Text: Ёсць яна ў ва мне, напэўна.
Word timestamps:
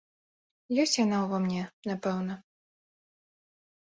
Ёсць 0.83 0.93
яна 1.05 1.17
ў 1.23 1.27
ва 1.33 1.37
мне, 1.43 1.61
напэўна. 1.91 2.33